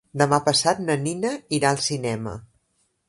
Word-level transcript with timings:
Demà 0.19 0.37
passat 0.47 0.79
na 0.87 0.95
Nina 1.01 1.33
irà 1.59 1.75
al 1.75 1.81
cinema. 1.91 2.37